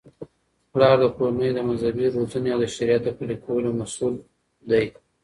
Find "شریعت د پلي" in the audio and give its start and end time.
2.75-3.35